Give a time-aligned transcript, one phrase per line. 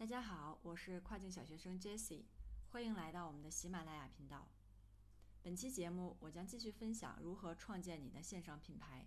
[0.00, 2.24] 大家好，我是跨境小学生 Jessie，
[2.70, 4.48] 欢迎来到我们的喜马拉雅频道。
[5.42, 9.06] 本期节目我将继续分享如何创建你的线上品牌。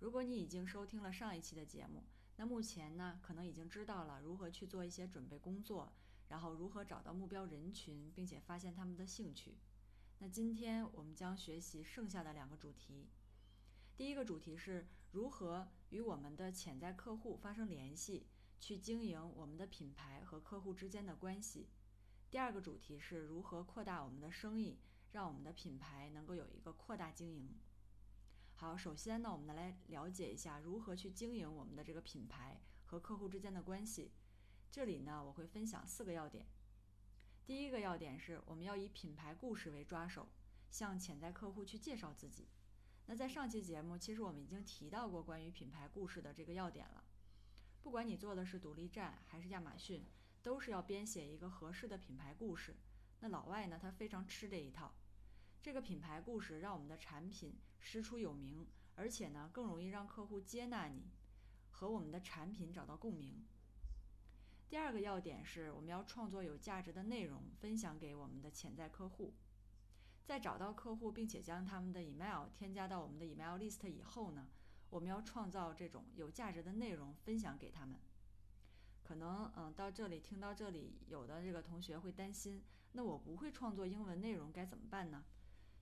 [0.00, 2.04] 如果你已经收听了上一期的节目，
[2.36, 5.94] 那目前呢可能已经知道了如何去做一些准备工作，
[6.28, 9.56] 然后如何找到目标人群，并且发现他们的兴趣。
[10.18, 13.08] 那今天我们将学习剩下的两个主题。
[13.96, 18.26] 第一个主题是如何与我们的潜在客户发生联系，
[18.58, 21.68] 去经营我们的品牌和客户之间的关系。
[22.30, 24.78] 第二个主题是如何扩大我们的生意，
[25.12, 27.58] 让我们的品牌能够有一个扩大经营。
[28.54, 34.12] 好，首先呢，我们来了解一下如何去经营我们的这个品牌和客户之间的关系。
[34.70, 36.46] 这里呢，我会分享四个要点。
[37.46, 40.28] 第一个要点是我们要以品牌故事为抓手，
[40.70, 42.48] 向潜在客户去介绍自己。
[43.06, 47.04] 那在上期节目，其实我们已经提到过关于品牌故事的这个要点了。
[47.82, 50.04] 不管你做的是独立站还是亚马逊，
[50.42, 52.76] 都是要编写一个合适的品牌故事。
[53.20, 54.94] 那老外呢，他非常吃这一套。
[55.62, 61.10] 这个品牌故事让我们的产品师出有名，而且呢，更容易让客户接纳你，
[61.70, 63.44] 和我们的产品找到共鸣。
[64.68, 69.34] 第二个要点是我们要创作有价值的内容，分享给我们的潜在客户。
[70.24, 74.46] 在找到客户并且将他们的 email 添加到我们的 email list 以后呢，
[74.90, 77.98] 我们要创造这种有价值的内容分享给他们。
[79.02, 85.24] 可能嗯，到这里听到这里，有的这个同学会担心，那我不会创作英文内容该怎么办呢？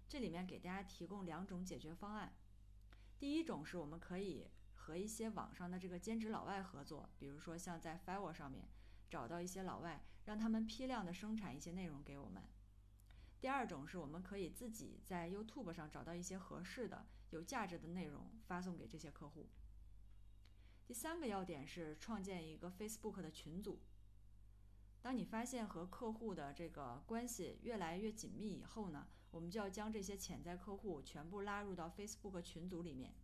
[0.08, 2.32] 这里面给大家提供两种解决方案。
[3.18, 8.68] 第一种是我们可以和一些网上的这个兼职老外合作，比如说像在 Fiverr 上面
[9.10, 12.44] 找到一些老外，让他们批量的生产一些内容给我们。
[13.38, 19.48] 第二种是我们可以自己在 YouTube 上找到一些合适的、有价值的内容发送给这些客户。
[20.86, 23.80] 第三个要点是创建一个 Facebook 的群组。
[25.02, 33.14] 当你发现和客户的这个关系越来越紧密以后呢，我们就要将这些潜在客户全部拉入到 Facebook 群组里面。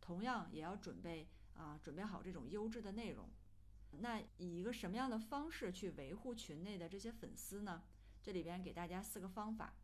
[0.00, 3.30] 同样也要准备啊，准备好这种优质的内容。
[4.00, 7.84] 那以一个什么样的方式去维护群内的这些粉丝呢？
[8.24, 9.74] 这里边给大家四个方法。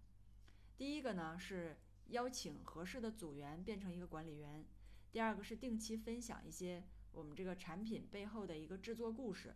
[0.78, 4.65] 第一个呢是邀请合适的组员变成一个管理员。
[5.12, 9.55] 第二个是定期分享一些我们这个产品背后的一个制作故事。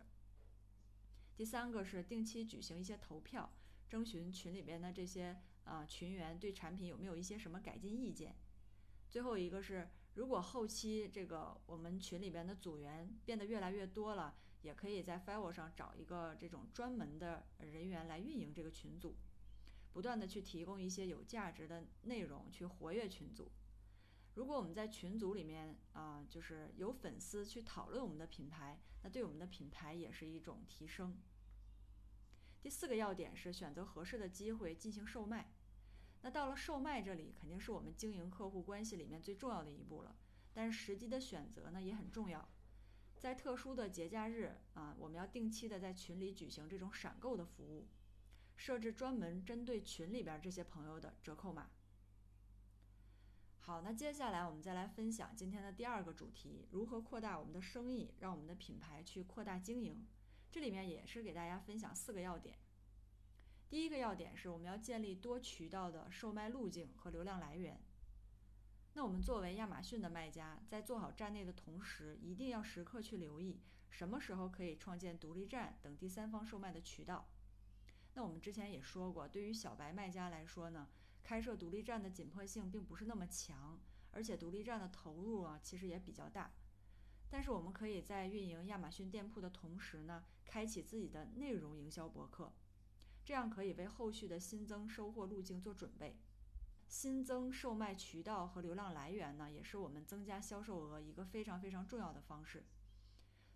[1.35, 3.51] 第三个是定期举行一些投票，
[3.89, 8.35] 征询群里边的这些啊群员对产品有没有一些什么改进意见。
[9.09, 19.15] 最后一个是，如果后期这个我们群里边的组员变得越来越多了，也可以在 Fiverr 上找一个这种专门的人员来运营这个群组，
[19.93, 23.51] 不断的去提供一些有价值的内容，去活跃群组。
[24.33, 31.15] 如果我们在群组里面啊，就是有粉丝去讨论我们的品牌，那对我们的品牌也是一种提升。
[32.61, 35.53] 第四个要点是选择合适的机会进行售卖。
[36.23, 40.15] 那到了售卖这里，肯定是我们经营客户关系里面最重要的一步了。
[40.55, 42.49] 但是时机的选择呢也很重要，
[43.17, 47.87] 在特殊的节假日啊，我们要定期的在群里举行这种闪购的服务，
[48.55, 51.71] 设置专门针对群里边这些朋友的折扣码。
[53.59, 60.05] 好，那接下来我们再来分享今天的第二个主题：如何扩大我们的生意，让我们的品牌去扩大经营。
[60.51, 62.59] 这里面也是给大家分享四个要点。
[63.67, 67.81] 第一个要点是我们要建立多渠道的售卖路径和流量来源。
[68.97, 77.27] 那我们作为亚马逊的卖家，在做好站内的同时，一定要时刻去留意什么时候可以创建独立站等第三方售卖的渠道。
[78.13, 80.87] 那我们之前也说过，对于小白卖家来说呢，
[81.21, 83.77] 开设独立站的紧迫性并不是那么强，
[84.11, 86.53] 而且独立站的投入啊其实也比较大。
[87.29, 92.53] 但是我们可以在运营亚马逊店铺的同时呢，开启自己的内容营销博客。
[93.25, 96.15] 这样可以为后续的新增收获路径做准备，
[96.87, 102.65] 新增售卖渠道和流量来源呢，也是我们增加销售额一个非常非常重要的方式。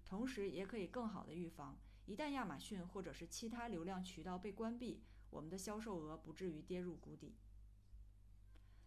[0.05, 7.37] 同时，也可以更好的预防，一旦亚马逊或者是其他流量渠道被关闭，我们的销售额不至于跌入谷底。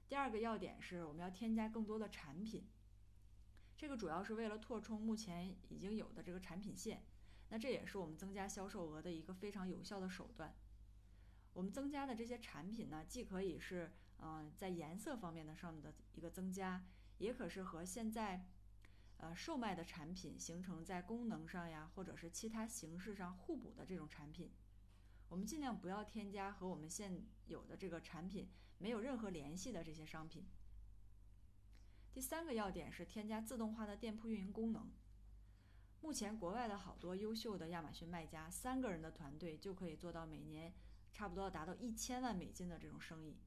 [0.08, 2.68] 第二个要点是我们要添加更多的产品，
[3.78, 7.06] 这个主要是为了扩充目前已经有的这个产品线，
[7.48, 10.54] 那这也是我们增加销售额的一个非常有效的手段。
[11.54, 13.92] 我们增加的这些产品呢，既可以是
[14.22, 16.86] 呃在颜色方面的上面的一个增加，
[17.18, 18.46] 也可是和现在
[19.16, 24.52] 呃售卖的产品形成在功能上呀，或者是其他形式上互补的这种产品。
[25.28, 28.48] 我们尽量不要添加和我们现有的这个产品
[28.78, 30.46] 没有任何联系的这些商品。
[32.12, 34.90] 第三个要点是添加自动化的店铺运营功能。
[36.00, 40.72] 目前国外的好多优秀的亚马逊卖家，三个人的团队就可以做到每年
[41.12, 43.38] 差不多达到一千万美金的这种生意。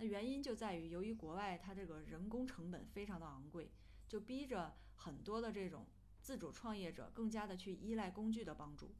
[0.00, 3.70] 那原因就在于，由于国外它这个人工成本非常的昂贵，
[4.08, 5.86] 就逼着很多的这种
[6.22, 8.94] 自主创业者更加的去依赖工具的帮助。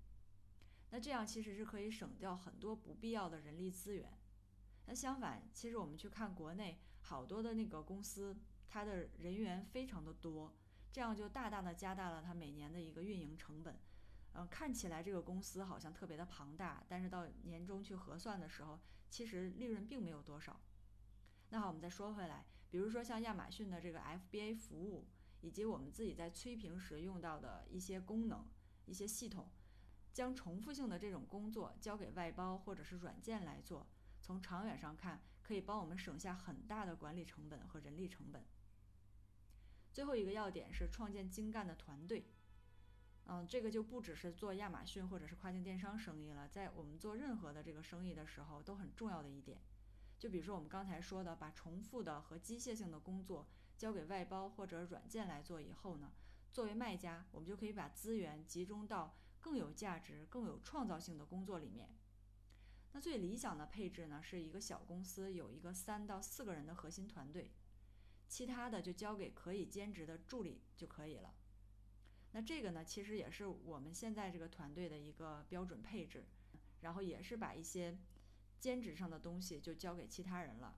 [0.90, 4.12] 那这样其实是可以省掉很多不必要的人力资源。
[4.84, 8.36] 那相反，其实我们去看国内好多的那个公司，
[8.68, 10.54] 它的人员非常的多，
[10.92, 13.80] 这样就大大的加大了它每年的一个运营成本。
[14.34, 20.60] 嗯，看起来这个公司好像特别的庞大，但是到年终去核算的时候，其实利润并没有多少。
[21.50, 25.08] 那好，我们再说回来，比如说像亚马逊的这个 FBA 服务，
[25.40, 28.46] 以及我们自己在催评时用到的一些功能、
[28.86, 29.50] 一些系统，
[30.12, 33.88] 将重复性的这种工作交给外包或者是软件来做。
[34.22, 38.44] 从长远上看，可以帮我们省下很大的管理成本和人力成本。
[39.92, 42.30] 最后一个要点是创建精干的团队。
[43.26, 49.60] 嗯，这个就不只是做亚马逊或者是跨境电商生意了，在我们做任何的这个生意的时候都很重要的一点。
[50.20, 56.12] 就比如说我们刚才说的，把重复的和机械性的工作交给外包或者软件来做以后呢，
[56.52, 61.88] 作为卖家，我们就可以把资源集中到更有价值、更有创造性的工作里面。
[62.92, 67.50] 那最理想的配置呢，是一个小公司有一个三到四个人的核心团队，
[68.28, 71.34] 其他的就交给可以兼职的助理就可以了。
[72.32, 76.26] 那这个呢，其实也是我们现在这个团队的一个标准配置，
[76.82, 77.96] 然后也是把一些
[78.60, 80.76] 兼职上的东西就交给其他人了。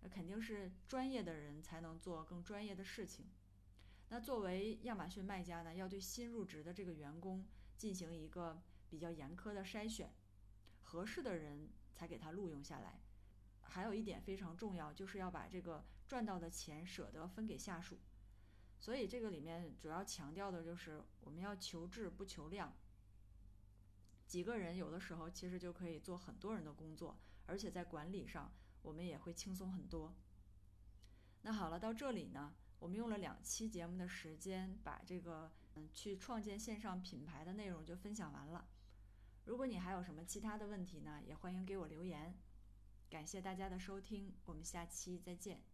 [0.00, 3.26] 那肯定是专业的人才能做更专业的事情。
[4.08, 7.44] 那作为亚马逊卖家呢，要对新入职的这个员工
[7.76, 10.12] 进行一个比较严苛的筛选。
[10.80, 13.02] 合适的人才给他录用下来，
[13.60, 17.98] 还有一点非常重要，就是要把这个赚到的钱舍得分给下属。
[18.80, 22.74] 所以这个里面主要强调的就是我们要求质不求量。
[24.28, 28.52] 几个人有的时候其实就可以做很多人的工作，而且在管理上
[28.82, 30.14] 我们也会轻松很多。
[31.40, 38.68] 那好了，到这里呢，我们用了两期节目的时间，把这个嗯去创建线上品牌的内容就分享完了。
[39.46, 42.36] 如果你还有什么其他的问题呢，也欢迎给我留言。
[43.08, 45.67] 感谢大家的收听，我们下期再见。